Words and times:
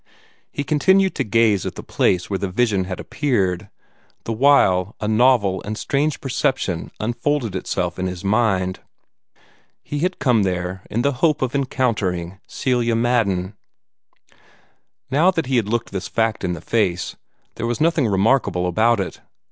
He 0.51 0.63
continued 0.63 1.13
to 1.13 1.23
gaze 1.23 1.63
at 1.63 1.75
the 1.75 1.83
place 1.83 2.27
where 2.27 2.39
the 2.39 2.49
vision 2.49 2.85
had 2.85 2.99
appeared, 2.99 3.69
the 4.23 4.33
while 4.33 4.95
a 4.99 5.07
novel 5.07 5.61
and 5.61 5.77
strange 5.77 6.19
perception 6.19 6.89
unfolded 6.99 7.55
itself 7.55 7.99
upon 7.99 8.07
his 8.07 8.23
mind. 8.23 8.79
He 9.83 9.99
had 9.99 10.17
come 10.17 10.41
there 10.41 10.81
in 10.89 11.03
the 11.03 11.11
hope 11.21 11.43
of 11.43 11.53
encountering 11.53 12.39
Celia 12.47 12.95
Madden. 12.95 13.53
Now 15.11 15.29
that 15.29 15.45
he 15.45 15.61
looked 15.61 15.91
this 15.91 16.07
fact 16.07 16.43
in 16.43 16.53
the 16.53 16.61
face, 16.61 17.15
there 17.53 17.67
was 17.67 17.79
nothing 17.79 18.07
remarkable 18.07 18.65
about 18.65 18.99
it. 18.99 19.21